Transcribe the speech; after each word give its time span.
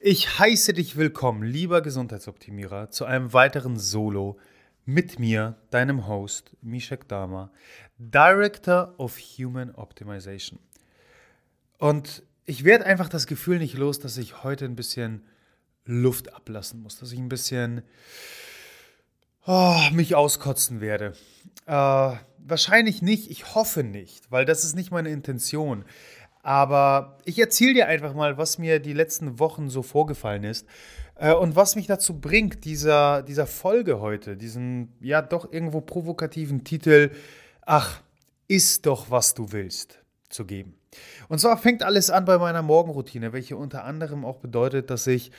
Ich 0.00 0.38
heiße 0.38 0.74
dich 0.74 0.96
willkommen, 0.96 1.42
lieber 1.42 1.82
Gesundheitsoptimierer, 1.82 2.88
zu 2.88 3.04
einem 3.04 3.32
weiteren 3.32 3.76
Solo 3.80 4.38
mit 4.84 5.18
mir, 5.18 5.56
deinem 5.70 6.06
Host 6.06 6.52
Mishek 6.62 7.08
Dama, 7.08 7.50
Director 7.98 8.94
of 8.98 9.18
Human 9.18 9.74
Optimization. 9.74 10.60
Und 11.78 12.22
ich 12.44 12.62
werde 12.62 12.86
einfach 12.86 13.08
das 13.08 13.26
Gefühl 13.26 13.58
nicht 13.58 13.74
los, 13.74 13.98
dass 13.98 14.18
ich 14.18 14.44
heute 14.44 14.66
ein 14.66 14.76
bisschen 14.76 15.26
Luft 15.84 16.32
ablassen 16.32 16.80
muss, 16.80 17.00
dass 17.00 17.10
ich 17.10 17.18
ein 17.18 17.28
bisschen 17.28 17.82
oh, 19.46 19.80
mich 19.90 20.14
auskotzen 20.14 20.80
werde. 20.80 21.14
Äh, 21.66 22.12
wahrscheinlich 22.38 23.02
nicht, 23.02 23.32
ich 23.32 23.56
hoffe 23.56 23.82
nicht, 23.82 24.30
weil 24.30 24.44
das 24.44 24.62
ist 24.62 24.76
nicht 24.76 24.92
meine 24.92 25.10
Intention. 25.10 25.84
Aber 26.42 27.18
ich 27.24 27.38
erzähle 27.38 27.74
dir 27.74 27.86
einfach 27.88 28.14
mal, 28.14 28.38
was 28.38 28.58
mir 28.58 28.80
die 28.80 28.92
letzten 28.92 29.38
Wochen 29.38 29.68
so 29.68 29.82
vorgefallen 29.82 30.44
ist 30.44 30.66
äh, 31.16 31.32
und 31.32 31.56
was 31.56 31.76
mich 31.76 31.86
dazu 31.86 32.20
bringt, 32.20 32.64
dieser, 32.64 33.22
dieser 33.22 33.46
Folge 33.46 34.00
heute, 34.00 34.36
diesen 34.36 34.94
ja 35.00 35.20
doch 35.22 35.52
irgendwo 35.52 35.80
provokativen 35.80 36.64
Titel, 36.64 37.10
ach, 37.66 38.00
ist 38.46 38.86
doch, 38.86 39.10
was 39.10 39.34
du 39.34 39.52
willst, 39.52 39.98
zu 40.30 40.46
geben. 40.46 40.74
Und 41.28 41.38
zwar 41.38 41.58
fängt 41.58 41.82
alles 41.82 42.10
an 42.10 42.24
bei 42.24 42.38
meiner 42.38 42.62
Morgenroutine, 42.62 43.32
welche 43.32 43.56
unter 43.56 43.84
anderem 43.84 44.24
auch 44.24 44.38
bedeutet, 44.38 44.90
dass 44.90 45.06
ich 45.06 45.30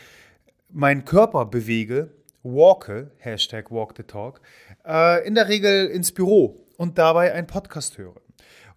meinen 0.69 1.05
Körper 1.05 1.45
bewege, 1.45 2.11
walke, 2.43 3.11
Hashtag 3.17 3.71
Walk 3.71 3.93
the 3.97 4.03
Talk, 4.03 4.41
äh, 4.85 5.25
in 5.27 5.35
der 5.35 5.49
Regel 5.49 5.87
ins 5.87 6.11
Büro 6.11 6.67
und 6.77 6.97
dabei 6.97 7.33
einen 7.33 7.47
Podcast 7.47 7.97
höre. 7.97 8.21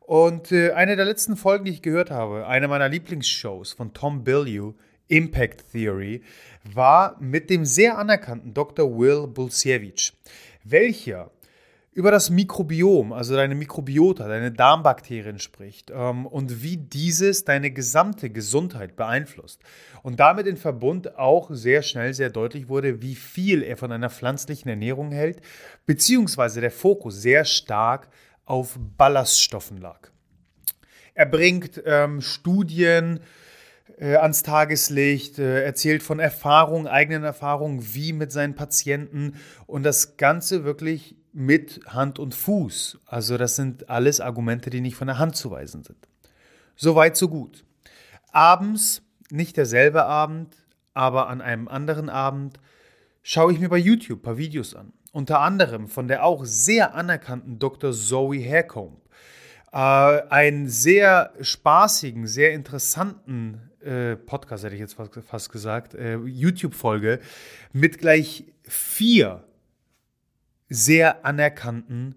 Und 0.07 0.53
äh, 0.53 0.73
eine 0.73 0.97
der 0.97 1.05
letzten 1.05 1.37
Folgen, 1.37 1.65
die 1.65 1.73
ich 1.73 1.83
gehört 1.83 2.11
habe, 2.11 2.47
eine 2.47 2.69
meiner 2.69 2.89
Lieblingsshows 2.89 3.73
von 3.73 3.93
Tom 3.93 4.25
Bilyeu, 4.25 4.73
Impact 5.09 5.73
Theory, 5.73 6.23
war 6.65 7.17
mit 7.21 7.51
dem 7.51 7.65
sehr 7.65 7.99
anerkannten 7.99 8.55
Dr. 8.55 8.99
Will 8.99 9.27
Bulsiewicz, 9.27 10.13
welcher 10.65 11.31
über 11.95 12.11
das 12.11 12.31
Mikrobiom, 12.31 13.13
also 13.13 13.37
deine 13.37 13.55
Mikrobiota, 13.55 14.27
deine 14.27 14.51
Darmbakterien 14.51 15.39
spricht 15.39 15.93
ähm, 15.95 16.25
und 16.25 16.63
wie 16.63 16.79
dieses 16.79 17.45
deine 17.45 17.71
gesamte 17.71 18.31
Gesundheit 18.31 18.97
beeinflusst. 18.97 19.61
Und 20.03 20.19
damit 20.19 20.47
in 20.47 20.57
Verbund 20.57 21.19
auch 21.19 21.51
sehr 21.53 21.83
schnell 21.83 22.15
sehr 22.15 22.31
deutlich 22.31 22.69
wurde, 22.69 23.03
wie 23.03 23.15
viel 23.15 23.63
er 23.63 23.77
von 23.77 23.93
einer 23.93 24.09
pflanzlichen 24.09 24.71
Ernährung 24.71 25.13
hält, 25.13 25.43
beziehungsweise 25.85 26.63
der 26.63 26.71
Fokus 26.71 27.21
sehr 27.21 27.45
stark 27.45 28.09
auf 28.45 28.79
Ballaststoffen 28.97 29.79
lag. 29.79 30.11
Er 31.15 31.27
bringt 31.27 31.83
ähm, 31.85 32.21
Studien, 32.21 33.21
äh, 33.99 34.17
ans 34.17 34.43
Tageslicht, 34.43 35.39
äh, 35.39 35.65
erzählt 35.65 36.03
von 36.03 36.19
Erfahrungen, 36.19 36.87
eigenen 36.87 37.25
Erfahrungen, 37.25 37.95
wie 37.95 38.13
mit 38.13 38.33
seinen 38.33 38.55
Patienten 38.55 39.35
und 39.67 39.83
das 39.83 40.17
Ganze 40.17 40.65
wirklich 40.65 41.17
mit 41.33 41.81
Hand 41.87 42.19
und 42.19 42.35
Fuß. 42.35 42.99
Also 43.07 43.39
das 43.39 43.57
sind 43.57 43.89
alles 43.89 44.21
Argumente, 44.21 44.71
die 44.71 44.81
nicht 44.81 44.97
von 44.97 45.07
der 45.07 45.19
Hand 45.19 45.37
zu 45.37 45.51
weisen 45.51 45.83
sind. 45.83 46.09
Soweit, 46.77 47.17
so 47.17 47.29
gut. 47.29 47.65
Abends, 48.33 49.03
nicht 49.31 49.57
derselbe 49.57 50.05
Abend, 50.05 50.57
aber 50.95 51.29
an 51.29 51.41
einem 51.41 51.69
anderen 51.69 52.09
Abend, 52.09 52.59
schaue 53.23 53.53
ich 53.53 53.61
mir 53.61 53.69
bei 53.69 53.79
YouTube 53.79 54.21
ein 54.21 54.23
paar 54.23 54.37
Videos 54.39 54.75
an. 54.75 54.93
Unter 55.13 55.41
anderem 55.41 55.89
von 55.89 56.09
der 56.09 56.25
auch 56.25 56.45
sehr 56.45 56.95
anerkannten 56.95 57.59
Dr. 57.59 57.93
Zoe 57.93 58.39
Haircomb. 58.39 58.99
Äh, 59.71 59.77
einen 59.77 60.69
sehr 60.69 61.33
spaßigen, 61.41 62.27
sehr 62.27 62.53
interessanten 62.53 63.71
äh, 63.81 64.17
Podcast, 64.17 64.65
hätte 64.65 64.75
ich 64.75 64.81
jetzt 64.81 64.95
fast, 64.95 65.15
fast 65.27 65.53
gesagt, 65.53 65.95
äh, 65.95 66.17
YouTube-Folge 66.17 67.21
mit 67.73 67.99
gleich 67.99 68.45
vier 68.63 69.45
sehr 70.69 71.25
anerkannten 71.27 72.17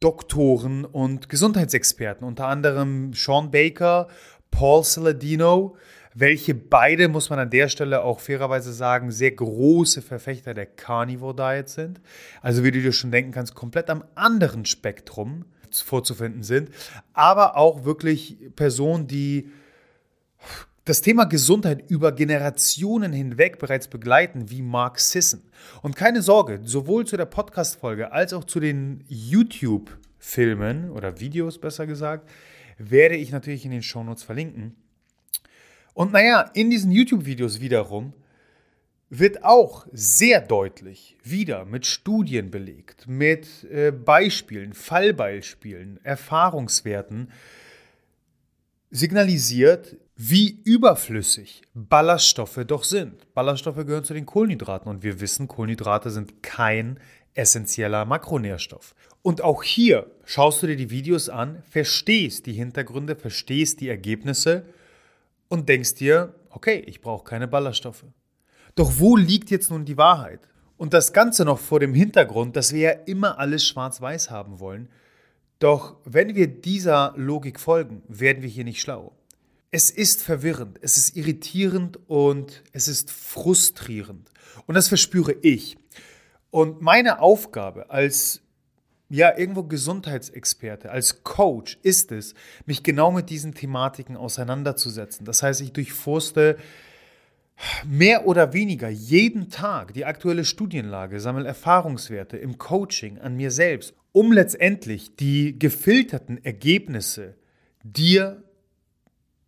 Doktoren 0.00 0.84
und 0.84 1.28
Gesundheitsexperten, 1.28 2.26
unter 2.26 2.48
anderem 2.48 3.12
Sean 3.14 3.50
Baker, 3.50 4.08
Paul 4.50 4.84
Saladino, 4.84 5.76
welche 6.18 6.54
beide, 6.54 7.08
muss 7.08 7.28
man 7.28 7.38
an 7.38 7.50
der 7.50 7.68
Stelle 7.68 8.02
auch 8.02 8.20
fairerweise 8.20 8.72
sagen, 8.72 9.10
sehr 9.10 9.32
große 9.32 10.00
Verfechter 10.00 10.54
der 10.54 10.64
Carnivore 10.64 11.36
Diet 11.36 11.68
sind. 11.68 12.00
Also 12.40 12.64
wie 12.64 12.70
du 12.70 12.80
dir 12.80 12.92
schon 12.92 13.10
denken 13.10 13.32
kannst, 13.32 13.54
komplett 13.54 13.90
am 13.90 14.02
anderen 14.14 14.64
Spektrum 14.64 15.44
vorzufinden 15.70 16.42
sind, 16.42 16.70
aber 17.12 17.58
auch 17.58 17.84
wirklich 17.84 18.38
Personen, 18.56 19.06
die 19.06 19.50
das 20.86 21.02
Thema 21.02 21.24
Gesundheit 21.24 21.90
über 21.90 22.12
Generationen 22.12 23.12
hinweg 23.12 23.58
bereits 23.58 23.88
begleiten, 23.88 24.48
wie 24.48 24.62
Mark 24.62 24.98
Sisson. 25.00 25.42
Und 25.82 25.96
keine 25.96 26.22
Sorge, 26.22 26.60
sowohl 26.62 27.04
zu 27.04 27.18
der 27.18 27.26
Podcast-Folge 27.26 28.12
als 28.12 28.32
auch 28.32 28.44
zu 28.44 28.58
den 28.58 29.04
YouTube-Filmen 29.08 30.90
oder 30.92 31.20
Videos 31.20 31.58
besser 31.58 31.86
gesagt, 31.86 32.30
werde 32.78 33.16
ich 33.16 33.32
natürlich 33.32 33.66
in 33.66 33.72
den 33.72 33.82
Shownotes 33.82 34.22
verlinken. 34.22 34.76
Und 35.96 36.12
naja, 36.12 36.50
in 36.52 36.68
diesen 36.68 36.92
YouTube-Videos 36.92 37.60
wiederum 37.60 38.12
wird 39.08 39.44
auch 39.44 39.86
sehr 39.92 40.42
deutlich 40.42 41.16
wieder 41.22 41.64
mit 41.64 41.86
Studien 41.86 42.50
belegt, 42.50 43.08
mit 43.08 43.64
äh, 43.70 43.92
Beispielen, 43.92 44.74
Fallbeispielen, 44.74 45.98
Erfahrungswerten 46.04 47.30
signalisiert, 48.90 49.96
wie 50.16 50.60
überflüssig 50.64 51.62
Ballaststoffe 51.72 52.60
doch 52.66 52.84
sind. 52.84 53.32
Ballaststoffe 53.32 53.86
gehören 53.86 54.04
zu 54.04 54.12
den 54.12 54.26
Kohlenhydraten 54.26 54.90
und 54.90 55.02
wir 55.02 55.18
wissen, 55.22 55.48
Kohlenhydrate 55.48 56.10
sind 56.10 56.42
kein 56.42 57.00
essentieller 57.32 58.04
Makronährstoff. 58.04 58.94
Und 59.22 59.40
auch 59.40 59.62
hier 59.62 60.10
schaust 60.26 60.62
du 60.62 60.66
dir 60.66 60.76
die 60.76 60.90
Videos 60.90 61.30
an, 61.30 61.62
verstehst 61.70 62.44
die 62.44 62.52
Hintergründe, 62.52 63.16
verstehst 63.16 63.80
die 63.80 63.88
Ergebnisse 63.88 64.66
und 65.48 65.68
denkst 65.68 65.94
dir, 65.94 66.34
okay, 66.50 66.82
ich 66.86 67.00
brauche 67.00 67.24
keine 67.24 67.48
Ballaststoffe. 67.48 68.04
Doch 68.74 68.98
wo 68.98 69.16
liegt 69.16 69.50
jetzt 69.50 69.70
nun 69.70 69.84
die 69.84 69.96
Wahrheit? 69.96 70.40
Und 70.76 70.92
das 70.92 71.12
Ganze 71.12 71.44
noch 71.44 71.58
vor 71.58 71.80
dem 71.80 71.94
Hintergrund, 71.94 72.56
dass 72.56 72.72
wir 72.72 72.80
ja 72.80 72.90
immer 72.90 73.38
alles 73.38 73.66
schwarz-weiß 73.66 74.30
haben 74.30 74.60
wollen. 74.60 74.88
Doch 75.58 75.96
wenn 76.04 76.34
wir 76.34 76.48
dieser 76.48 77.14
Logik 77.16 77.58
folgen, 77.58 78.02
werden 78.08 78.42
wir 78.42 78.48
hier 78.48 78.64
nicht 78.64 78.80
schlau. 78.80 79.12
Es 79.70 79.90
ist 79.90 80.22
verwirrend, 80.22 80.78
es 80.82 80.96
ist 80.96 81.16
irritierend 81.16 81.98
und 82.08 82.62
es 82.72 82.88
ist 82.88 83.10
frustrierend. 83.10 84.30
Und 84.66 84.74
das 84.74 84.88
verspüre 84.88 85.32
ich. 85.42 85.76
Und 86.50 86.82
meine 86.82 87.20
Aufgabe 87.20 87.90
als 87.90 88.42
ja, 89.08 89.36
irgendwo 89.38 89.62
Gesundheitsexperte, 89.62 90.90
als 90.90 91.22
Coach 91.22 91.78
ist 91.82 92.10
es, 92.10 92.34
mich 92.64 92.82
genau 92.82 93.12
mit 93.12 93.30
diesen 93.30 93.54
Thematiken 93.54 94.16
auseinanderzusetzen. 94.16 95.24
Das 95.24 95.42
heißt, 95.42 95.60
ich 95.60 95.72
durchforste 95.72 96.56
mehr 97.86 98.26
oder 98.26 98.52
weniger 98.52 98.88
jeden 98.88 99.48
Tag 99.48 99.94
die 99.94 100.04
aktuelle 100.04 100.44
Studienlage, 100.44 101.20
sammle 101.20 101.46
Erfahrungswerte 101.46 102.36
im 102.36 102.58
Coaching 102.58 103.18
an 103.18 103.36
mir 103.36 103.50
selbst, 103.50 103.94
um 104.12 104.32
letztendlich 104.32 105.16
die 105.16 105.58
gefilterten 105.58 106.44
Ergebnisse 106.44 107.36
dir 107.82 108.42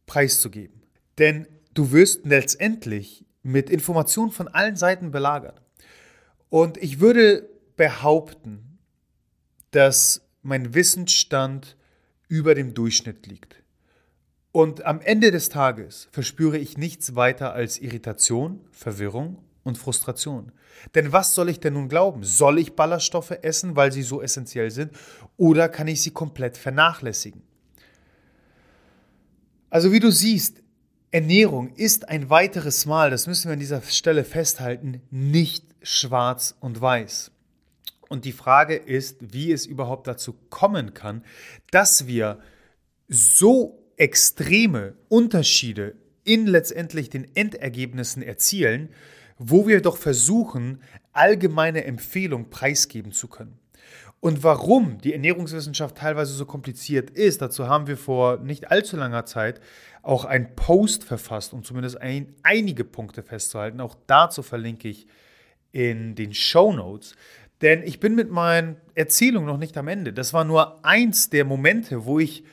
preiszugeben. 0.06 0.82
Denn 1.19 1.46
du 1.75 1.90
wirst 1.90 2.25
letztendlich 2.25 3.25
mit 3.43 3.70
Informationen 3.70 4.31
von 4.31 4.49
allen 4.49 4.76
Seiten 4.76 5.11
belagert. 5.11 5.62
Und 6.49 6.76
ich 6.78 7.00
würde 7.00 7.49
behaupten, 7.76 8.67
dass 9.70 10.22
mein 10.42 10.74
Wissensstand 10.74 11.76
über 12.28 12.54
dem 12.54 12.74
Durchschnitt 12.74 13.26
liegt. 13.26 13.62
Und 14.52 14.84
am 14.84 15.00
Ende 15.00 15.30
des 15.30 15.50
Tages 15.50 16.08
verspüre 16.10 16.58
ich 16.58 16.78
nichts 16.78 17.14
weiter 17.14 17.52
als 17.52 17.78
Irritation, 17.78 18.60
Verwirrung 18.72 19.38
und 19.62 19.78
Frustration. 19.78 20.52
Denn 20.94 21.12
was 21.12 21.34
soll 21.34 21.48
ich 21.48 21.60
denn 21.60 21.74
nun 21.74 21.88
glauben? 21.88 22.24
Soll 22.24 22.58
ich 22.58 22.74
Ballaststoffe 22.74 23.38
essen, 23.42 23.76
weil 23.76 23.92
sie 23.92 24.02
so 24.02 24.22
essentiell 24.22 24.70
sind, 24.70 24.92
oder 25.36 25.68
kann 25.68 25.88
ich 25.88 26.02
sie 26.02 26.10
komplett 26.10 26.56
vernachlässigen? 26.56 27.42
Also 29.70 29.92
wie 29.92 30.00
du 30.00 30.10
siehst, 30.10 30.62
Ernährung 31.10 31.74
ist 31.74 32.08
ein 32.08 32.30
weiteres 32.30 32.86
Mal, 32.86 33.10
das 33.10 33.26
müssen 33.26 33.48
wir 33.48 33.54
an 33.54 33.60
dieser 33.60 33.82
Stelle 33.82 34.24
festhalten, 34.24 35.02
nicht 35.10 35.64
schwarz 35.82 36.54
und 36.60 36.80
weiß. 36.80 37.30
Und 38.08 38.25
die 38.25 38.32
Frage 38.32 38.75
ist, 38.75 39.32
wie 39.32 39.52
es 39.52 39.66
überhaupt 39.66 40.06
dazu 40.06 40.34
kommen 40.50 40.94
kann, 40.94 41.25
dass 41.70 42.06
wir 42.06 42.38
so 43.08 43.78
extreme 43.96 44.94
Unterschiede 45.08 45.96
in 46.25 46.46
letztendlich 46.46 47.10
den 47.10 47.26
Endergebnissen 47.34 48.22
erzielen, 48.22 48.90
wo 49.38 49.66
wir 49.66 49.81
doch 49.81 49.96
versuchen, 49.96 50.82
allgemeine 51.12 51.84
Empfehlungen 51.84 52.50
preisgeben 52.50 53.12
zu 53.12 53.28
können. 53.28 53.58
Und 54.20 54.43
warum 54.43 54.99
die 54.99 55.12
Ernährungswissenschaft 55.12 55.96
teilweise 55.96 56.32
so 56.32 56.44
kompliziert 56.44 57.11
ist, 57.11 57.40
dazu 57.40 57.69
haben 57.69 57.87
wir 57.87 57.96
vor 57.96 58.38
nicht 58.38 58.70
allzu 58.70 58.96
langer 58.96 59.25
Zeit 59.26 59.61
auch 60.02 60.25
einen 60.25 60.56
Post 60.56 61.04
verfasst, 61.04 61.52
um 61.52 61.62
zumindest 61.62 62.00
ein, 62.00 62.34
einige 62.43 62.84
Punkte 62.84 63.22
festzuhalten. 63.22 63.81
Auch 63.81 63.96
dazu 64.06 64.43
verlinke 64.43 64.88
ich 64.88 65.06
in 65.70 66.16
den 66.16 66.34
Show 66.34 66.72
Notes. 66.72 67.14
Denn 67.62 67.82
ich 67.82 68.00
bin 68.00 68.14
mit 68.14 68.31
meinen 68.31 68.76
Erzählungen 68.94 69.46
noch 69.46 69.58
nicht 69.58 69.76
am 69.76 69.88
Ende. 69.88 70.12
Das 70.12 70.32
war 70.32 70.44
nur 70.44 70.84
eins 70.84 71.31
der 71.31 71.44
Momente, 71.44 72.05
wo 72.05 72.19
ich 72.19 72.44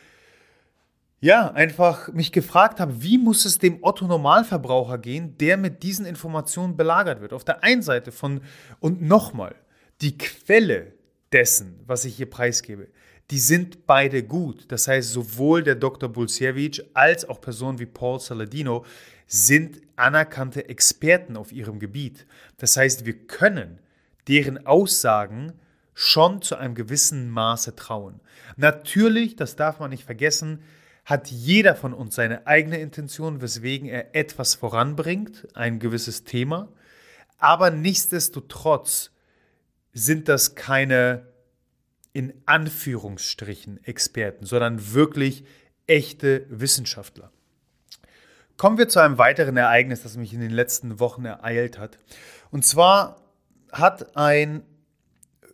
ja, 1.22 1.52
einfach 1.52 2.14
mich 2.14 2.32
gefragt 2.32 2.80
habe, 2.80 3.02
wie 3.02 3.18
muss 3.18 3.46
es 3.46 3.58
dem 3.58 3.80
Otto 3.82 4.06
Normalverbraucher 4.06 5.00
gehen, 5.00 5.38
der 5.40 5.58
mit 5.58 5.82
diesen 5.82 6.06
Informationen 6.06 6.78
belagert 6.78 7.20
wird. 7.20 7.34
Auf 7.34 7.44
der 7.44 7.64
einen 7.64 7.82
Seite 7.82 8.12
von, 8.12 8.42
und 8.80 9.02
nochmal, 9.02 9.56
die 10.02 10.18
Quelle 10.18 10.94
dessen, 11.32 11.80
was 11.88 12.06
ich 12.06 12.18
hier 12.18 12.30
preisgebe, 12.30 12.90
die 13.32 13.40
sind 13.40 13.88
beide 13.88 14.24
gut. 14.24 14.72
Das 14.72 14.88
heißt, 14.88 15.12
sowohl 15.12 15.64
der 15.64 15.76
Dr. 15.76 16.10
Bulsiewicz 16.10 16.82
als 16.94 17.28
auch 17.28 17.42
Personen 17.42 17.80
wie 17.80 17.88
Paul 17.88 18.20
Saladino 18.20 18.86
sind 19.26 19.82
anerkannte 19.96 20.70
Experten 20.70 21.38
auf 21.38 21.52
ihrem 21.52 21.80
Gebiet. 21.80 22.28
Das 22.58 22.78
heißt, 22.78 23.06
wir 23.06 23.26
können 23.26 23.80
deren 24.28 24.66
Aussagen 24.66 25.54
schon 25.94 26.42
zu 26.42 26.56
einem 26.58 26.76
gewissen 26.76 27.30
Maße 27.30 27.76
trauen. 27.76 28.20
Natürlich, 28.58 29.36
das 29.36 29.56
darf 29.56 29.80
man 29.80 29.90
nicht 29.90 30.04
vergessen, 30.04 30.62
hat 31.06 31.30
jeder 31.30 31.76
von 31.76 31.94
uns 31.94 32.16
seine 32.16 32.48
eigene 32.48 32.80
Intention, 32.80 33.42
weswegen 33.42 33.88
er 33.88 34.16
etwas 34.16 34.56
voranbringt, 34.56 35.48
ein 35.54 35.80
gewisses 35.80 36.24
Thema. 36.24 36.68
Aber 37.38 37.70
nichtsdestotrotz 37.70 39.12
sind 39.94 40.28
das 40.28 40.56
keine 40.56 41.28
in 42.12 42.34
Anführungsstrichen 42.46 43.84
Experten, 43.84 44.46
sondern 44.46 44.94
wirklich 44.94 45.44
echte 45.86 46.46
Wissenschaftler. 46.50 47.32
Kommen 48.58 48.78
wir 48.78 48.88
zu 48.88 49.00
einem 49.00 49.18
weiteren 49.18 49.58
Ereignis, 49.58 50.04
das 50.04 50.16
mich 50.16 50.34
in 50.34 50.40
den 50.40 50.52
letzten 50.52 51.00
Wochen 51.02 51.26
ereilt 51.26 51.78
hat. 51.78 52.00
Und 52.52 52.66
zwar 52.66 53.25
hat 53.80 54.18
ein 54.18 54.64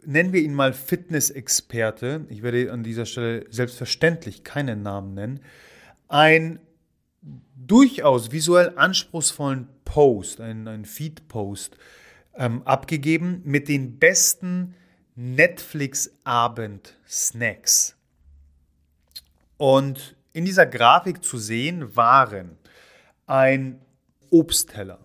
nennen 0.03 0.33
wir 0.33 0.41
ihn 0.41 0.53
mal 0.53 0.73
Fitnessexperte, 0.73 2.25
ich 2.29 2.43
werde 2.43 2.71
an 2.71 2.83
dieser 2.83 3.05
Stelle 3.05 3.45
selbstverständlich 3.49 4.43
keinen 4.43 4.81
Namen 4.81 5.13
nennen, 5.13 5.39
einen 6.07 6.59
durchaus 7.55 8.31
visuell 8.31 8.73
anspruchsvollen 8.75 9.67
Post, 9.85 10.41
einen, 10.41 10.67
einen 10.67 10.85
Feed-Post 10.85 11.77
ähm, 12.35 12.63
abgegeben 12.63 13.43
mit 13.45 13.67
den 13.67 13.99
besten 13.99 14.73
Netflix-Abend-Snacks. 15.15 17.95
Und 19.57 20.15
in 20.33 20.45
dieser 20.45 20.65
Grafik 20.65 21.23
zu 21.23 21.37
sehen 21.37 21.95
waren 21.95 22.57
ein 23.27 23.79
Obstteller, 24.31 24.97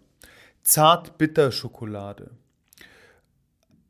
Zart-Bitter-Schokolade, 0.62 2.30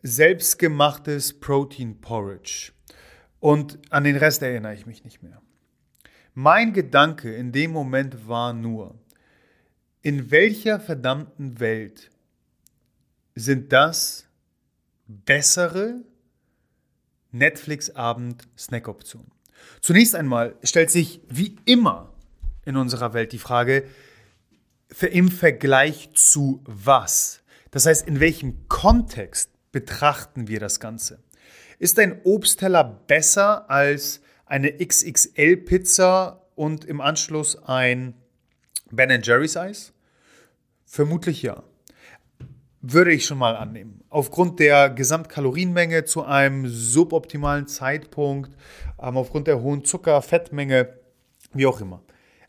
selbstgemachtes 0.07 1.41
Protein 1.41 2.01
Porridge. 2.01 2.73
Und 3.41 3.79
an 3.91 4.05
den 4.05 4.17
Rest 4.17 4.43
erinnere 4.43 4.75
ich 4.75 4.87
mich 4.87 5.05
nicht 5.05 5.23
mehr. 5.23 5.43
Mein 6.35 6.73
Gedanke 6.73 7.35
in 7.35 7.53
dem 7.53 7.73
Moment 7.73 8.29
war 8.29 8.53
nur, 8.53 8.99
in 10.03 10.31
welcher 10.31 10.79
verdammten 10.79 11.59
Welt 11.59 12.11
sind 13.35 13.73
das 13.73 14.27
bessere 15.07 16.03
Netflix-Abend-Snack-Optionen? 17.33 19.33
Zunächst 19.81 20.15
einmal 20.15 20.57
stellt 20.63 20.91
sich 20.91 21.21
wie 21.29 21.57
immer 21.65 22.13
in 22.65 22.77
unserer 22.77 23.15
Welt 23.15 23.33
die 23.33 23.39
Frage, 23.39 23.89
im 25.01 25.31
Vergleich 25.31 26.11
zu 26.15 26.63
was? 26.65 27.43
Das 27.73 27.87
heißt, 27.87 28.07
in 28.07 28.21
welchem 28.21 28.69
Kontext 28.69 29.56
betrachten 29.77 30.49
wir 30.49 30.59
das 30.59 30.81
Ganze? 30.81 31.19
Ist 31.79 31.99
ein 31.99 32.23
Obstteller 32.25 32.83
besser 32.83 33.69
als 33.69 34.23
eine 34.47 34.73
XXL-Pizza 34.73 36.47
und 36.55 36.87
im 36.87 37.03
Anschluss 37.03 37.63
ein 37.63 38.15
Ben 38.91 39.21
Jerry's 39.23 39.55
Eis? 39.59 39.93
Vermutlich 40.87 41.43
ja. 41.43 41.63
Würde 42.81 43.13
ich 43.13 43.27
schon 43.27 43.37
mal 43.37 43.55
annehmen. 43.55 44.03
Aufgrund 44.09 44.61
der 44.61 44.89
Gesamtkalorienmenge 44.89 46.07
zu 46.07 46.25
einem 46.25 46.67
suboptimalen 46.67 47.67
Zeitpunkt, 47.67 48.57
ähm, 48.99 49.19
aufgrund 49.19 49.47
der 49.47 49.61
hohen 49.61 49.85
Zucker-Fettmenge, 49.85 50.95
wie 51.53 51.67
auch 51.67 51.83
immer. 51.83 52.03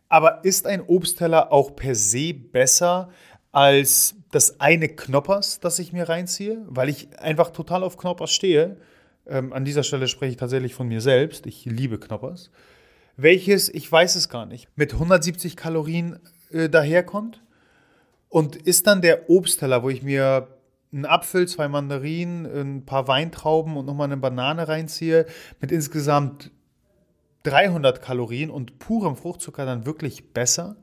Aber 0.07 0.45
ist 0.45 0.65
ein 0.65 0.79
Obstteller 0.79 1.51
auch 1.51 1.75
per 1.75 1.93
se 1.93 2.33
besser 2.33 3.09
als 3.51 4.15
das 4.31 4.59
eine 4.59 4.89
Knoppers, 4.89 5.59
das 5.59 5.79
ich 5.79 5.93
mir 5.93 6.09
reinziehe, 6.09 6.63
weil 6.67 6.89
ich 6.89 7.19
einfach 7.19 7.51
total 7.51 7.83
auf 7.83 7.97
Knoppers 7.97 8.31
stehe. 8.31 8.77
Ähm, 9.25 9.53
an 9.53 9.65
dieser 9.65 9.83
Stelle 9.83 10.07
spreche 10.07 10.31
ich 10.31 10.37
tatsächlich 10.37 10.73
von 10.73 10.87
mir 10.87 11.01
selbst. 11.01 11.45
Ich 11.45 11.65
liebe 11.65 11.99
Knoppers. 11.99 12.51
Welches, 13.15 13.69
ich 13.69 13.91
weiß 13.91 14.15
es 14.15 14.29
gar 14.29 14.45
nicht, 14.45 14.67
mit 14.75 14.93
170 14.93 15.55
Kalorien 15.55 16.19
äh, 16.51 16.69
daherkommt. 16.69 17.41
Und 18.29 18.57
ist 18.57 18.87
dann 18.87 19.01
der 19.01 19.29
Obstteller, 19.29 19.83
wo 19.83 19.89
ich 19.89 20.03
mir 20.03 20.49
einen 20.91 21.05
Apfel, 21.05 21.47
zwei 21.47 21.67
Mandarinen, 21.67 22.45
ein 22.45 22.85
paar 22.85 23.07
Weintrauben 23.07 23.77
und 23.77 23.85
nochmal 23.85 24.05
eine 24.05 24.17
Banane 24.17 24.67
reinziehe, 24.67 25.25
mit 25.61 25.71
insgesamt 25.71 26.51
300 27.43 28.01
Kalorien 28.01 28.49
und 28.49 28.79
purem 28.79 29.15
Fruchtzucker 29.15 29.65
dann 29.65 29.85
wirklich 29.85 30.33
besser? 30.33 30.75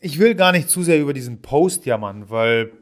Ich 0.00 0.18
will 0.18 0.34
gar 0.34 0.52
nicht 0.52 0.68
zu 0.68 0.82
sehr 0.82 0.98
über 0.98 1.12
diesen 1.12 1.42
Post 1.42 1.84
jammern, 1.86 2.30
weil 2.30 2.72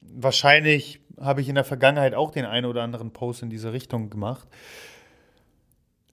wahrscheinlich 0.00 1.00
habe 1.18 1.40
ich 1.40 1.48
in 1.48 1.54
der 1.54 1.64
Vergangenheit 1.64 2.14
auch 2.14 2.30
den 2.30 2.44
einen 2.44 2.66
oder 2.66 2.82
anderen 2.82 3.12
Post 3.12 3.42
in 3.42 3.50
diese 3.50 3.72
Richtung 3.72 4.10
gemacht. 4.10 4.46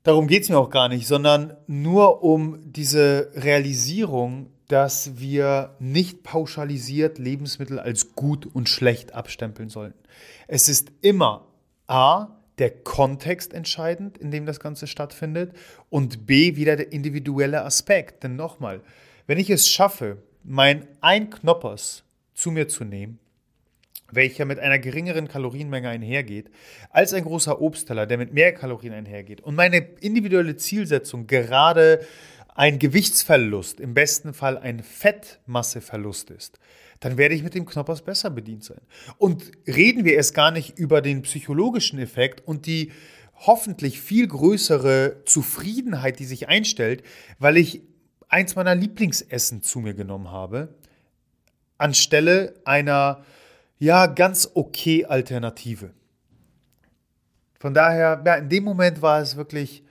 Darum 0.04 0.28
geht 0.28 0.44
es 0.44 0.50
mir 0.50 0.58
auch 0.58 0.70
gar 0.70 0.88
nicht, 0.88 1.08
sondern 1.08 1.58
nur 1.68 2.24
um 2.24 2.60
diese 2.72 3.32
Realisierung, 3.36 4.50
dass 4.70 5.20
wir 5.20 5.76
nicht 5.80 6.24
pauschalisiert 6.24 7.18
Lebensmittel 7.18 7.80
als 7.80 8.16
gut 8.16 8.46
und 8.46 8.70
schlecht 8.70 9.14
abstempeln 9.14 9.70
sollten. 9.70 10.00
Es 10.48 10.70
ist 10.70 10.92
immer 11.02 11.48
A, 11.88 12.28
der 12.60 12.70
Kontext 12.70 13.54
entscheidend, 13.54 14.18
in 14.18 14.32
dem 14.32 14.46
das 14.46 14.60
Ganze 14.60 14.88
stattfindet 14.88 15.54
und 15.90 16.28
B, 16.28 16.56
wieder 16.56 16.76
der 16.76 16.92
individuelle 16.92 17.64
Aspekt. 17.64 18.24
Denn 18.24 18.36
nochmal, 18.36 18.82
wenn 19.28 19.38
ich 19.38 19.50
es 19.50 19.70
schaffe, 19.70 20.18
mein 20.50 20.88
ein 21.00 21.30
Knoppers 21.30 22.04
zu 22.34 22.50
mir 22.50 22.68
zu 22.68 22.84
nehmen, 22.84 23.20
welcher 24.12 24.46
mit 24.46 24.58
einer 24.58 24.80
geringeren 24.80 25.28
Kalorienmenge 25.28 25.88
einhergeht, 25.88 26.50
als 26.90 27.14
ein 27.14 27.24
großer 27.24 27.62
Obstteller, 27.62 28.08
der 28.08 28.18
mit 28.18 28.34
mehr 28.34 28.52
Kalorien 28.52 28.94
einhergeht. 28.94 29.42
Und 29.42 29.54
meine 29.54 29.78
individuelle 30.02 30.56
Zielsetzung 30.56 31.28
gerade 31.28 32.04
ein 32.56 32.80
Gewichtsverlust, 32.80 33.80
im 33.80 33.94
besten 33.94 34.34
Fall 34.34 34.58
ein 34.58 34.82
Fettmasseverlust 34.82 36.32
ist, 36.32 36.60
dann 37.00 37.18
werde 37.18 37.36
ich 37.36 37.44
mit 37.44 37.54
dem 37.54 37.68
Knoppers 37.68 38.02
besser 38.02 38.32
bedient 38.32 38.64
sein. 38.64 38.82
Und 39.20 39.52
reden 39.68 40.04
wir 40.04 40.16
erst 40.16 40.34
gar 40.34 40.50
nicht 40.50 40.80
über 40.80 41.02
den 41.02 41.22
psychologischen 41.22 42.00
Effekt 42.00 42.46
und 42.48 42.66
die 42.66 42.92
hoffentlich 43.36 44.02
viel 44.02 44.28
größere 44.28 45.22
Zufriedenheit, 45.26 46.20
die 46.20 46.26
sich 46.26 46.50
einstellt, 46.50 47.04
weil 47.38 47.56
ich 47.56 47.84
eins 48.30 48.56
meiner 48.56 48.76
Lieblingsessen 48.76 49.62
zu 49.62 49.80
mir 49.80 49.94
genommen 49.94 50.32
habe, 50.32 50.76
anstelle 51.78 52.54
einer 52.64 53.26
ja, 53.78 54.08
ganz 54.08 54.50
okay 54.54 55.06
Alternative. 55.06 55.92
Von 57.60 57.74
daher, 57.74 58.22
ja, 58.26 58.36
in 58.36 58.50
dem 58.50 58.64
Moment 58.64 59.02
war 59.02 59.22
es 59.22 59.36
wirklich 59.36 59.84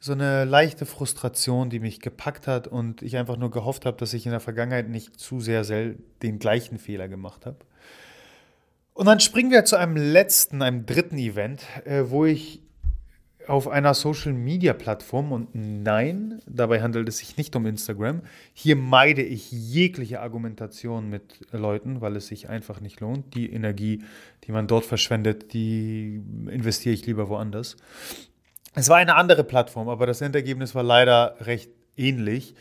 so 0.00 0.12
eine 0.12 0.44
leichte 0.44 0.86
Frustration, 0.86 1.70
die 1.70 1.80
mich 1.80 2.00
gepackt 2.00 2.46
hat 2.46 2.68
und 2.68 3.02
ich 3.02 3.16
einfach 3.16 3.36
nur 3.36 3.50
gehofft 3.50 3.86
habe, 3.86 3.96
dass 3.96 4.12
ich 4.12 4.26
in 4.26 4.32
der 4.32 4.40
Vergangenheit 4.40 4.88
nicht 4.88 5.18
zu 5.18 5.40
sehr 5.40 5.64
den 6.22 6.38
gleichen 6.38 6.78
Fehler 6.78 7.08
gemacht 7.08 7.46
habe. 7.46 7.58
Und 8.92 9.06
dann 9.06 9.18
springen 9.18 9.50
wir 9.50 9.64
zu 9.64 9.76
einem 9.76 9.96
letzten, 9.96 10.62
einem 10.62 10.86
dritten 10.86 11.18
Event, 11.18 11.62
äh, 11.84 12.04
wo 12.06 12.24
ich 12.24 12.60
auf 13.48 13.68
einer 13.68 13.94
Social-Media-Plattform 13.94 15.32
und 15.32 15.48
nein, 15.54 16.40
dabei 16.46 16.82
handelt 16.82 17.08
es 17.08 17.18
sich 17.18 17.36
nicht 17.36 17.54
um 17.56 17.66
Instagram. 17.66 18.22
Hier 18.52 18.76
meide 18.76 19.22
ich 19.22 19.50
jegliche 19.52 20.20
Argumentation 20.20 21.10
mit 21.10 21.40
Leuten, 21.52 22.00
weil 22.00 22.16
es 22.16 22.26
sich 22.26 22.48
einfach 22.48 22.80
nicht 22.80 23.00
lohnt. 23.00 23.34
Die 23.34 23.52
Energie, 23.52 24.02
die 24.44 24.52
man 24.52 24.66
dort 24.66 24.84
verschwendet, 24.84 25.52
die 25.52 26.22
investiere 26.48 26.94
ich 26.94 27.06
lieber 27.06 27.28
woanders. 27.28 27.76
Es 28.74 28.88
war 28.88 28.96
eine 28.96 29.14
andere 29.14 29.44
Plattform, 29.44 29.88
aber 29.88 30.06
das 30.06 30.20
Endergebnis 30.20 30.74
war 30.74 30.82
leider 30.82 31.36
recht 31.40 31.70
ähnlich. 31.96 32.54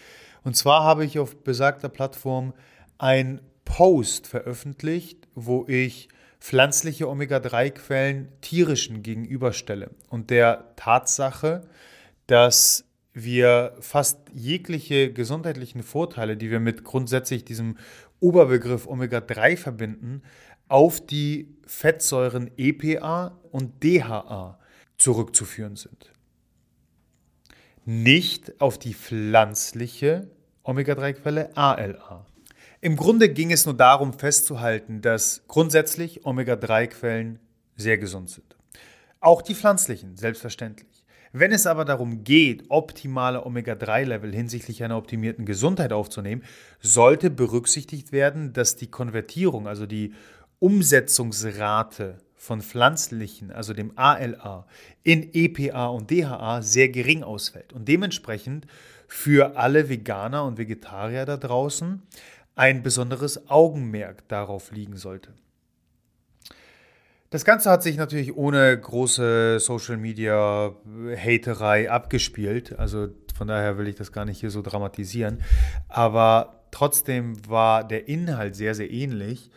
Und 0.43 0.55
zwar 0.55 0.83
habe 0.83 1.05
ich 1.05 1.19
auf 1.19 1.43
besagter 1.43 1.89
Plattform 1.89 2.53
ein 2.97 3.41
Post 3.65 4.27
veröffentlicht, 4.27 5.27
wo 5.35 5.65
ich 5.67 6.09
pflanzliche 6.43 7.07
Omega-3-Quellen 7.07 8.27
tierischen 8.41 9.01
gegenüberstelle 9.01 9.91
und 10.09 10.29
der 10.29 10.75
Tatsache, 10.75 11.61
dass 12.27 12.83
wir 13.13 13.77
fast 13.79 14.19
jegliche 14.33 15.13
gesundheitlichen 15.13 15.83
Vorteile, 15.83 16.35
die 16.35 16.51
wir 16.51 16.59
mit 16.59 16.83
grundsätzlich 16.83 17.45
diesem 17.45 17.77
Oberbegriff 18.19 18.87
Omega-3 18.87 19.55
verbinden, 19.55 20.21
auf 20.67 20.99
die 20.99 21.47
Fettsäuren 21.65 22.51
EPA 22.57 23.39
und 23.53 23.81
DHA 23.81 24.59
zurückzuführen 24.97 25.77
sind. 25.77 26.11
Nicht 27.85 28.59
auf 28.59 28.77
die 28.77 28.93
pflanzliche 28.93 30.29
Omega-3-Quelle 30.63 31.55
ALA. 31.55 32.25
Im 32.83 32.97
Grunde 32.97 33.29
ging 33.29 33.53
es 33.53 33.65
nur 33.65 33.75
darum 33.75 34.11
festzuhalten, 34.11 34.99
dass 34.99 35.43
grundsätzlich 35.47 36.25
Omega-3-Quellen 36.25 37.39
sehr 37.77 37.97
gesund 37.97 38.29
sind. 38.29 38.57
Auch 39.21 39.41
die 39.41 39.55
pflanzlichen, 39.55 40.17
selbstverständlich. 40.17 41.05
Wenn 41.31 41.53
es 41.53 41.65
aber 41.65 41.85
darum 41.85 42.25
geht, 42.25 42.65
optimale 42.67 43.45
Omega-3-Level 43.45 44.35
hinsichtlich 44.35 44.83
einer 44.83 44.97
optimierten 44.97 45.45
Gesundheit 45.45 45.93
aufzunehmen, 45.93 46.43
sollte 46.81 47.29
berücksichtigt 47.29 48.11
werden, 48.11 48.51
dass 48.51 48.75
die 48.75 48.87
Konvertierung, 48.91 49.65
also 49.65 49.85
die 49.85 50.13
Umsetzungsrate 50.59 52.17
von 52.35 52.61
pflanzlichen, 52.61 53.49
also 53.49 53.73
dem 53.73 53.97
ALA, 53.97 54.67
in 55.03 55.29
EPA 55.33 55.85
und 55.85 56.11
DHA 56.11 56.61
sehr 56.61 56.89
gering 56.89 57.23
ausfällt 57.23 57.71
und 57.71 57.87
dementsprechend 57.87 58.67
für 59.07 59.55
alle 59.55 59.87
Veganer 59.87 60.43
und 60.43 60.57
Vegetarier 60.57 61.25
da 61.25 61.37
draußen 61.37 62.01
ein 62.55 62.83
besonderes 62.83 63.49
Augenmerk 63.49 64.27
darauf 64.27 64.71
liegen 64.71 64.97
sollte. 64.97 65.33
Das 67.29 67.45
Ganze 67.45 67.71
hat 67.71 67.81
sich 67.81 67.97
natürlich 67.97 68.35
ohne 68.37 68.79
große 68.79 69.59
Social 69.59 69.97
Media 69.97 70.75
Haterei 71.17 71.89
abgespielt. 71.89 72.77
Also 72.77 73.07
von 73.33 73.47
daher 73.47 73.79
will 73.79 73.87
ich 73.87 73.95
das 73.95 74.11
gar 74.11 74.25
nicht 74.25 74.39
hier 74.39 74.51
so 74.51 74.61
dramatisieren. 74.61 75.41
Aber 75.89 76.63
trotzdem 76.69 77.35
war 77.49 77.87
der 77.87 78.07
Inhalt 78.07 78.55
sehr, 78.55 78.75
sehr 78.75 78.91
ähnlich. 78.91 79.49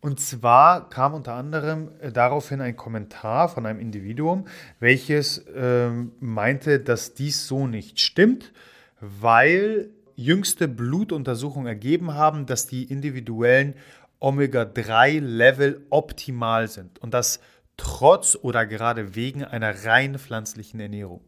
Und 0.00 0.20
zwar 0.20 0.90
kam 0.90 1.14
unter 1.14 1.32
anderem 1.32 1.88
äh, 2.00 2.12
daraufhin 2.12 2.60
ein 2.60 2.76
Kommentar 2.76 3.48
von 3.48 3.64
einem 3.66 3.80
Individuum, 3.80 4.46
welches 4.78 5.38
äh, 5.38 5.88
meinte, 6.20 6.78
dass 6.78 7.14
dies 7.14 7.48
so 7.48 7.66
nicht 7.66 7.98
stimmt, 7.98 8.52
weil 9.00 9.88
jüngste 10.16 10.68
Blutuntersuchungen 10.68 11.66
ergeben 11.66 12.14
haben, 12.14 12.46
dass 12.46 12.66
die 12.66 12.84
individuellen 12.84 13.74
Omega-3-Level 14.20 15.86
optimal 15.90 16.68
sind 16.68 16.98
und 17.00 17.12
das 17.14 17.40
trotz 17.76 18.38
oder 18.40 18.66
gerade 18.66 19.14
wegen 19.14 19.44
einer 19.44 19.84
rein 19.84 20.18
pflanzlichen 20.18 20.80
Ernährung. 20.80 21.22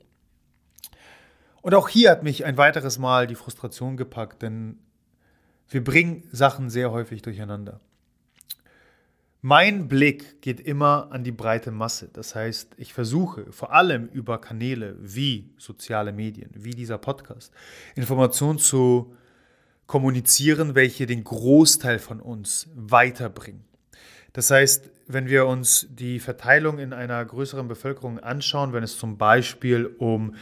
Und 1.62 1.75
auch 1.75 1.88
hier 1.88 2.11
hat 2.11 2.23
mich 2.23 2.45
ein 2.45 2.57
weiteres 2.57 2.99
Mal 2.99 3.26
die 3.26 3.35
Frustration 3.35 3.97
gepackt, 3.97 4.43
denn 4.43 4.78
wir 5.69 5.83
bringen 5.83 6.28
Sachen 6.31 6.71
sehr 6.71 6.93
häufig 6.93 7.23
durcheinander. 7.23 7.81
Mein 9.43 9.87
Blick 9.87 10.40
geht 10.40 10.61
immer 10.61 11.09
an 11.12 11.23
die 11.23 11.33
breite 11.33 11.71
Masse. 11.71 12.09
Das 12.12 12.35
heißt, 12.35 12.75
ich 12.78 12.95
versuche 12.95 13.52
vor 13.52 13.73
allem 13.73 14.09
über 14.09 14.40
Kanäle 14.40 14.97
wie 15.00 15.50
soziale 15.59 16.12
Medien, 16.12 16.50
wie 16.55 16.71
dieser 16.71 16.99
Podcast, 16.99 17.52
Informationen 17.95 18.59
zu 18.59 19.14
kommunizieren, 19.87 20.75
welche 20.75 21.07
den 21.07 21.23
Großteil 21.23 21.99
von 21.99 22.21
uns 22.21 22.69
weiterbringen. 22.75 23.64
Das 24.33 24.50
heißt, 24.50 24.90
wenn 25.07 25.28
wir 25.28 25.47
uns 25.47 25.87
die 25.90 26.19
Verteilung 26.19 26.78
in 26.78 26.93
einer 26.93 27.25
größeren 27.25 27.69
Bevölkerung 27.69 28.19
anschauen, 28.19 28.73
wenn 28.73 28.83
es 28.83 28.99
zum 28.99 29.16
Beispiel 29.16 29.87
um 29.99 30.35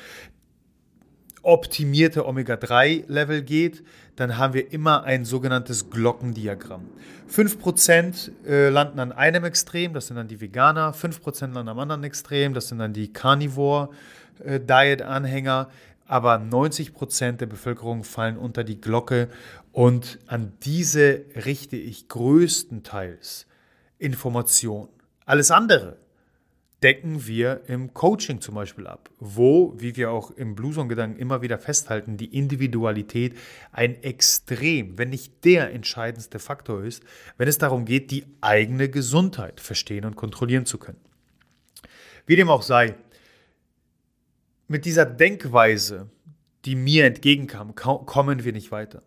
optimierte 1.44 2.26
Omega-3-Level 2.26 3.42
geht, 3.42 3.84
dann 4.16 4.38
haben 4.38 4.54
wir 4.54 4.72
immer 4.72 5.04
ein 5.04 5.24
sogenanntes 5.24 5.90
Glockendiagramm. 5.90 6.88
5% 7.30 8.30
äh, 8.46 8.70
landen 8.70 8.98
an 8.98 9.12
einem 9.12 9.44
Extrem, 9.44 9.92
das 9.92 10.08
sind 10.08 10.16
dann 10.16 10.26
die 10.28 10.40
Veganer, 10.40 10.94
5% 10.94 11.52
landen 11.52 11.68
am 11.68 11.78
anderen 11.78 12.02
Extrem, 12.04 12.54
das 12.54 12.68
sind 12.68 12.78
dann 12.78 12.92
die 12.92 13.12
Carnivore-Diet-Anhänger, 13.12 15.68
aber 16.06 16.34
90% 16.36 17.32
der 17.32 17.46
Bevölkerung 17.46 18.04
fallen 18.04 18.36
unter 18.36 18.62
die 18.64 18.80
Glocke 18.80 19.28
und 19.72 20.18
an 20.26 20.52
diese 20.62 21.24
richte 21.44 21.76
ich 21.76 22.08
größtenteils 22.08 23.46
Information. 23.98 24.88
Alles 25.24 25.50
andere 25.50 25.96
decken 26.84 27.26
wir 27.26 27.62
im 27.66 27.94
Coaching 27.94 28.42
zum 28.42 28.56
Beispiel 28.56 28.86
ab, 28.86 29.08
wo, 29.18 29.72
wie 29.78 29.96
wir 29.96 30.10
auch 30.10 30.30
im 30.30 30.54
Bluesong-Gedanken 30.54 31.18
immer 31.18 31.40
wieder 31.40 31.56
festhalten, 31.56 32.18
die 32.18 32.36
Individualität 32.36 33.38
ein 33.72 34.02
extrem, 34.02 34.98
wenn 34.98 35.08
nicht 35.08 35.46
der 35.46 35.72
entscheidendste 35.72 36.38
Faktor 36.38 36.84
ist, 36.84 37.02
wenn 37.38 37.48
es 37.48 37.56
darum 37.56 37.86
geht, 37.86 38.10
die 38.10 38.26
eigene 38.42 38.90
Gesundheit 38.90 39.60
verstehen 39.60 40.04
und 40.04 40.14
kontrollieren 40.14 40.66
zu 40.66 40.76
können. 40.76 41.00
Wie 42.26 42.36
dem 42.36 42.50
auch 42.50 42.62
sei, 42.62 42.94
mit 44.68 44.84
dieser 44.84 45.06
Denkweise, 45.06 46.10
die 46.66 46.76
mir 46.76 47.06
entgegenkam, 47.06 47.74
kommen 47.74 48.44
wir 48.44 48.52
nicht 48.52 48.72
weiter. 48.72 49.02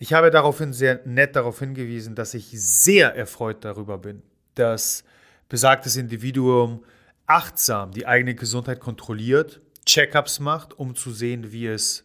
Ich 0.00 0.12
habe 0.12 0.32
daraufhin 0.32 0.72
sehr 0.72 1.02
nett 1.04 1.36
darauf 1.36 1.60
hingewiesen, 1.60 2.16
dass 2.16 2.34
ich 2.34 2.48
sehr 2.50 3.14
erfreut 3.14 3.64
darüber 3.64 3.98
bin, 3.98 4.22
dass 4.56 5.04
besagtes 5.48 5.94
Individuum 5.96 6.82
achtsam 7.26 7.92
die 7.92 8.06
eigene 8.06 8.34
Gesundheit 8.34 8.80
kontrolliert, 8.80 9.60
Checkups 9.86 10.40
macht, 10.40 10.78
um 10.78 10.94
zu 10.94 11.10
sehen, 11.10 11.52
wie 11.52 11.66
es 11.66 12.04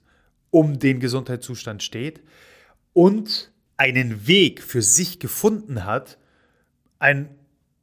um 0.49 0.79
den 0.79 0.99
Gesundheitszustand 0.99 1.83
steht 1.83 2.21
und 2.93 3.51
einen 3.75 4.27
Weg 4.27 4.63
für 4.63 4.81
sich 4.81 5.19
gefunden 5.19 5.85
hat, 5.85 6.17
ein, 6.99 7.29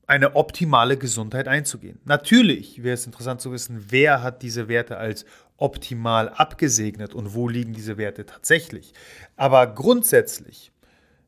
eine 0.07 0.35
optimale 0.35 0.97
Gesundheit 0.97 1.47
einzugehen. 1.47 2.01
Natürlich 2.05 2.83
wäre 2.83 2.95
es 2.95 3.07
interessant 3.07 3.41
zu 3.41 3.53
wissen, 3.53 3.87
wer 3.91 4.23
hat 4.23 4.43
diese 4.43 4.69
Werte 4.69 4.97
als 4.97 5.25
optimal 5.57 6.31
abgesegnet 6.31 7.15
und 7.15 7.35
wo 7.35 7.49
liegen 7.49 7.75
diese 7.75 7.97
Werte 7.97 8.27
tatsächlich. 8.27 8.93
Aber 9.37 9.67
grundsätzlich 9.69 10.73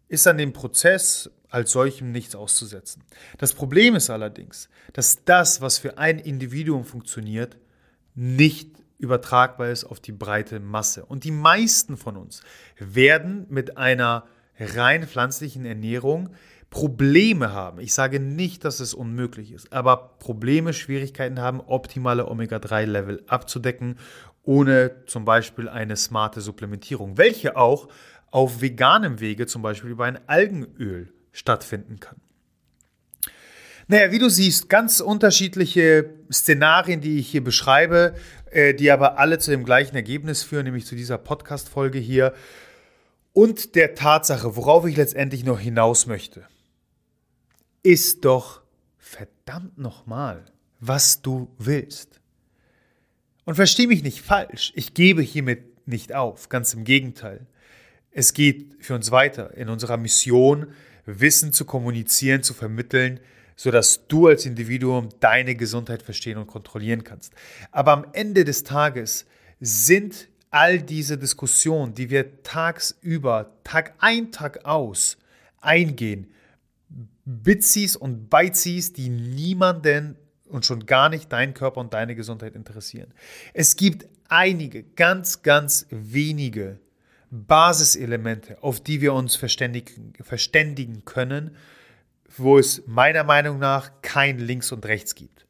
ist 0.09 0.27
an 0.27 0.39
dem 0.39 0.53
Prozess 0.53 1.31
als 1.50 1.73
solchem 1.73 2.12
nichts 2.12 2.35
auszusetzen. 2.35 3.05
Das 3.38 3.53
Problem 3.53 3.95
ist 3.95 4.11
allerdings, 4.11 4.69
dass 4.93 5.25
das, 5.25 5.61
was 5.61 5.79
für 5.79 5.99
ein 5.99 6.19
Individuum 6.19 6.85
funktioniert, 6.85 7.57
nicht 8.15 8.71
übertragbar 8.99 9.71
ist 9.71 9.85
auf 9.85 10.00
die 10.00 10.12
breite 10.12 10.61
Masse. 10.61 11.05
Und 11.05 11.25
die 11.25 11.31
meisten 11.31 11.97
von 11.97 12.17
uns 12.17 12.43
werden 12.79 13.47
mit 13.49 13.76
einer 13.76 14.25
rein 14.59 15.07
pflanzlichen 15.07 15.67
Ernährung 15.67 16.31
Probleme 16.71 17.53
haben. 17.53 17.79
Ich 17.79 17.95
sage 17.95 18.21
nicht, 18.21 18.65
dass 18.65 18.81
es 18.81 18.93
unmöglich 18.93 19.53
ist, 19.53 19.73
aber 19.73 20.17
Probleme, 20.19 20.73
Schwierigkeiten 20.73 21.41
haben, 21.41 21.61
optimale 21.61 22.26
Omega-3-Level 22.26 23.23
abzudecken, 23.29 23.99
ohne 24.43 25.05
zum 25.07 25.25
Beispiel 25.25 25.69
eine 25.69 25.97
smarte 25.97 26.41
Supplementierung, 26.41 27.19
welche 27.19 27.57
auch 27.57 27.88
auf 28.31 28.61
veganem 28.61 29.21
Wege, 29.21 29.47
zum 29.47 29.62
Beispiel 29.62 29.91
über 29.91 30.05
ein 30.05 30.19
Algenöl, 30.29 31.12
stattfinden 31.37 32.00
kann. 32.00 32.16
Naja, 33.88 34.11
wie 34.11 34.19
du 34.19 34.28
siehst, 34.28 34.69
ganz 34.69 34.99
unterschiedliche 34.99 36.11
Szenarien, 36.33 37.00
die 37.00 37.19
ich 37.19 37.28
hier 37.28 37.45
beschreibe, 37.45 38.16
äh, 38.50 38.75
die 38.75 38.90
aber 38.90 39.19
alle 39.19 39.38
zu 39.38 39.52
dem 39.52 39.64
gleichen 39.64 39.95
Ergebnis 39.95 40.43
führen, 40.43 40.64
nämlich 40.64 40.87
zu 40.87 40.97
dieser 40.97 41.19
Podcast-Folge 41.19 41.99
hier 41.99 42.35
und 43.33 43.75
der 43.75 43.95
Tatsache, 43.95 44.57
worauf 44.57 44.87
ich 44.87 44.97
letztendlich 44.97 45.45
noch 45.45 45.61
hinaus 45.61 46.07
möchte. 46.07 46.47
ist 47.83 48.25
doch 48.25 48.62
verdammt 48.99 49.78
nochmal, 49.78 50.47
was 50.81 51.23
du 51.23 51.55
willst. 51.59 52.21
Und 53.45 53.55
versteh 53.55 53.87
mich 53.87 54.02
nicht 54.02 54.23
falsch, 54.23 54.73
ich 54.75 54.95
gebe 54.95 55.23
hiermit 55.23 55.87
nicht 55.87 56.12
auf, 56.12 56.49
ganz 56.49 56.75
im 56.75 56.83
Gegenteil. 56.83 57.47
Es 58.11 58.33
geht 58.33 58.75
für 58.81 58.97
uns 58.97 59.12
weiter 59.12 59.57
in 59.57 59.69
unserer 59.69 59.99
Mission, 59.99 60.73
Wissen 61.07 61.53
zu 61.53 61.65
kommunizieren, 61.65 62.43
zu 62.43 62.53
vermitteln, 62.53 63.21
sodass 63.57 64.07
du 64.07 64.27
als 64.27 64.45
Individuum 64.45 65.09
deine 65.21 65.55
Gesundheit 65.55 66.03
verstehen 66.03 66.37
und 66.37 66.47
kontrollieren 66.47 67.05
kannst. 67.05 67.33
Aber 67.71 67.93
am 67.93 68.07
Ende 68.13 68.45
des 68.45 68.65
Tages 68.65 69.25
sind 69.61 70.29
all 70.51 70.81
diese 70.81 71.17
Diskussionen, 71.17 71.95
die 71.95 72.11
wir 72.11 72.43
tagsüber, 72.43 73.53
Tag 73.65 73.95
ein, 73.99 74.31
Tag 74.33 74.65
aus 74.65 75.17
eingehen, 75.61 76.29
Bitsies 77.25 77.97
und 77.97 78.31
Beitsies, 78.31 78.93
die 78.93 79.09
niemanden 79.09 80.17
und 80.49 80.65
schon 80.65 80.87
gar 80.87 81.09
nicht 81.09 81.33
deinen 81.33 81.55
Körper 81.55 81.81
und 81.81 81.93
deine 81.93 82.15
Gesundheit 82.15 82.55
interessieren. 82.55 83.13
Es 83.53 83.77
gibt 83.77 84.07
einige, 84.29 84.83
ganz, 84.83 85.43
ganz 85.43 85.87
wenige 85.91 86.79
Basiselemente, 87.30 88.62
auf 88.62 88.80
die 88.80 89.00
wir 89.00 89.12
uns 89.12 89.37
verständigen, 89.37 90.12
verständigen 90.21 91.04
können, 91.04 91.56
wo 92.37 92.59
es 92.59 92.83
meiner 92.87 93.25
Meinung 93.25 93.59
nach 93.59 93.90
kein 94.02 94.38
Links 94.38 94.73
und 94.73 94.87
Rechts 94.87 95.14
gibt. 95.14 95.47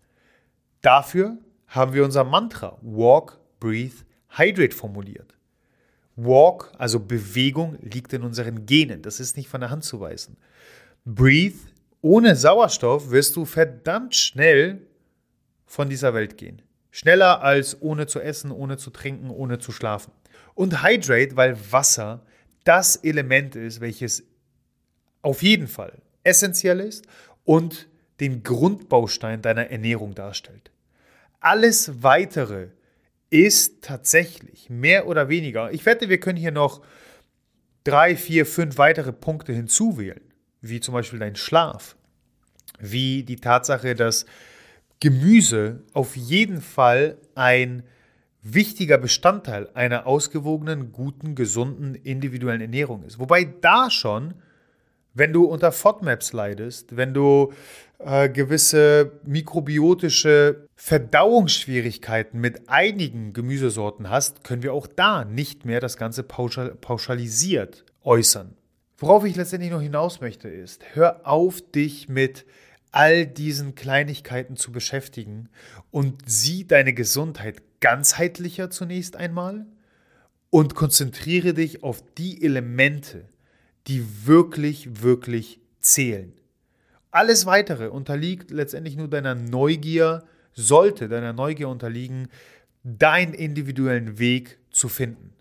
Dafür 0.81 1.39
haben 1.67 1.93
wir 1.93 2.05
unser 2.05 2.25
Mantra 2.25 2.79
Walk, 2.83 3.39
Breathe, 3.61 3.97
Hydrate 4.29 4.75
formuliert. 4.75 5.35
Walk, 6.17 6.73
also 6.79 7.01
Bewegung, 7.01 7.77
liegt 7.83 8.13
in 8.13 8.23
unseren 8.23 8.67
Genen. 8.67 9.03
Das 9.03 9.21
ist 9.21 9.37
nicht 9.37 9.49
von 9.49 9.61
der 9.61 9.71
Hand 9.71 9.85
zu 9.85 10.01
weisen. 10.01 10.37
Breathe, 11.05 11.59
ohne 12.01 12.37
Sauerstoff 12.37 13.11
wirst 13.11 13.37
du 13.37 13.45
verdammt 13.45 14.15
schnell 14.15 14.87
von 15.67 15.91
dieser 15.91 16.15
Welt 16.15 16.39
gehen. 16.39 16.63
Schneller 16.97 17.43
als 17.43 17.83
ohne 17.83 18.07
zu 18.07 18.21
essen, 18.21 18.51
ohne 18.51 18.79
zu 18.79 18.89
trinken, 18.89 19.29
ohne 19.29 19.59
zu 19.59 19.71
schlafen. 19.71 20.13
Und 20.55 20.83
Hydrate, 20.83 21.37
weil 21.37 21.55
Wasser 21.71 22.23
das 22.65 22.97
Element 22.97 23.55
ist, 23.55 23.83
welches 23.83 24.25
auf 25.21 25.43
jeden 25.43 25.69
Fall 25.69 26.01
essentiell 26.25 26.81
ist 26.81 27.05
und 27.45 27.87
den 28.19 28.43
Grundbaustein 28.43 29.43
deiner 29.43 29.71
Ernährung 29.71 30.15
darstellt. 30.15 30.71
Alles 31.39 32.03
weitere 32.03 32.69
ist 33.29 33.83
tatsächlich 33.83 34.71
mehr 34.71 35.07
oder 35.07 35.29
weniger, 35.29 35.71
ich 35.73 35.85
wette, 35.85 36.09
wir 36.09 36.19
können 36.19 36.39
hier 36.39 36.51
noch 36.51 36.81
drei, 37.85 38.17
vier, 38.17 38.47
fünf 38.47 38.79
weitere 38.79 39.13
Punkte 39.13 39.53
hinzuwählen, 39.53 40.33
wie 40.63 40.81
zum 40.81 40.95
Beispiel 40.95 41.19
dein 41.19 41.37
Schlaf, 41.37 41.95
wie 42.79 43.23
die 43.23 43.37
Tatsache, 43.37 43.95
dass 43.95 44.25
Gemüse 45.01 45.83
auf 45.93 46.17
jeden 46.17 46.61
Fall 46.61 47.19
ein 47.35 47.83
wichtiger 48.43 48.99
Bestandteil 48.99 49.69
einer 49.75 50.07
ausgewogenen, 50.07 50.93
guten, 50.93 51.35
gesunden, 51.35 51.95
individuellen 51.95 52.61
Ernährung 52.61 53.03
ist. 53.03 53.19
Wobei 53.19 53.45
da 53.45 53.91
schon, 53.91 54.35
wenn 55.15 55.33
du 55.33 55.45
unter 55.45 55.73
FODMAPs 55.73 56.33
leidest, 56.33 56.97
wenn 56.97 57.13
du 57.13 57.53
äh, 57.99 58.29
gewisse 58.29 59.13
mikrobiotische 59.25 60.69
Verdauungsschwierigkeiten 60.77 62.41
mit 62.41 62.69
einigen 62.69 63.33
Gemüsesorten 63.33 64.11
hast, 64.11 64.45
können 64.45 64.63
wir 64.63 64.75
auch 64.75 64.87
da 64.87 65.25
nicht 65.25 65.65
mehr 65.65 65.81
das 65.81 65.97
Ganze 65.97 66.23
pauschal 66.23 66.75
pauschalisiert 66.75 67.85
äußern. 68.05 68.55
Worauf 68.99 69.25
ich 69.25 69.37
letztendlich 69.37 69.73
noch 69.73 69.83
hinaus 69.83 70.21
möchte, 70.21 70.49
ist, 70.49 70.85
hör 70.95 71.27
auf, 71.27 71.61
dich 71.61 72.09
mit 72.09 72.47
all 72.97 73.27
diesen 73.27 73.75
Kleinigkeiten 73.75 74.57
zu 74.57 74.73
beschäftigen 74.73 75.51
und 75.91 76.23
sieh 76.25 76.67
deine 76.67 76.95
Gesundheit 76.95 77.61
ganzheitlicher 77.81 78.71
zunächst 78.71 79.17
einmal 79.17 79.67
und 80.49 80.75
konzentriere 80.75 81.53
dich 81.53 81.83
auf 81.83 82.03
die 82.17 82.43
Elemente, 82.43 83.29
die 83.87 84.27
wirklich, 84.27 85.03
wirklich 85.03 85.61
zählen. 85.79 86.33
Alles 87.11 87.45
weitere 87.45 87.89
unterliegt 87.89 88.51
letztendlich 88.51 88.97
nur 88.97 89.09
deiner 89.09 89.35
Neugier, 89.35 90.25
sollte 90.55 91.07
deiner 91.07 91.35
Neugier 91.35 91.69
unterliegen, 91.69 92.29
deinen 92.83 93.35
individuellen 93.35 94.19
Weg 94.19 94.59
zu 94.71 94.89
finden. 94.89 95.35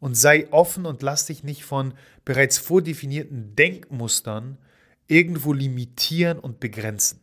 Und 0.00 0.14
sei 0.16 0.50
offen 0.50 0.86
und 0.86 1.02
lass 1.02 1.26
dich 1.26 1.44
nicht 1.44 1.64
von 1.64 1.92
bereits 2.24 2.56
vordefinierten 2.56 3.54
Denkmustern 3.54 4.56
irgendwo 5.12 5.52
limitieren 5.52 6.38
und 6.38 6.58
begrenzen. 6.58 7.20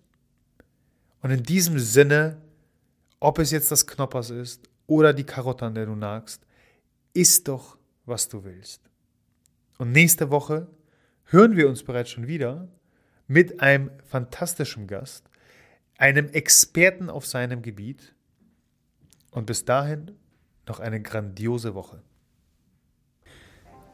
Und 1.21 1.32
in 1.32 1.41
diesem 1.41 1.80
Sinne, 1.80 2.38
ob 3.19 3.39
es 3.39 3.49
jetzt 3.49 3.71
das 3.71 3.88
Knoppers 3.88 4.30
ist 4.30 4.69
oder 4.86 5.12
die 5.12 5.23
Karotte, 5.23 5.65
an 5.65 5.73
der 5.73 5.88
du 5.88 5.95
nagst, 5.95 6.45
isst 7.13 7.47
doch, 7.47 7.78
was 8.06 8.30
du 8.30 8.43
willst. 8.43 8.82
Und 9.80 9.91
nächste 9.91 10.30
Woche 10.30 10.67
hören 11.25 11.58
wir 11.58 11.67
uns 11.67 11.82
bereits 11.82 12.12
schon 12.12 12.28
wieder 12.28 12.67
mit 13.28 13.60
einem 13.60 13.89
fantastischen 14.06 14.86
Gast, 14.86 15.25
einem 15.97 16.30
Experten 16.30 17.10
auf 17.10 17.25
seinem 17.25 17.63
Gebiet. 17.63 18.13
Und 19.32 19.47
bis 19.47 19.65
dahin 19.65 20.12
noch 20.67 20.80
eine 20.80 21.02
grandiose 21.02 21.73
Woche. 21.73 22.04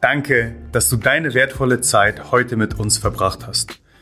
Danke, 0.02 0.56
dass 0.74 0.90
du 0.90 0.98
deine 0.98 1.34
wertvolle 1.34 1.80
Zeit 1.80 2.32
heute 2.32 2.58
mit 2.58 2.78
uns 2.78 2.98
verbracht 2.98 3.48
hast. 3.48 3.80